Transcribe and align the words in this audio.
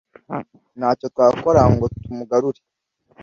Nta 0.77 0.89
cyo 0.99 1.05
twakora 1.13 1.61
ngo 1.73 1.85
tumugarure 2.01 2.61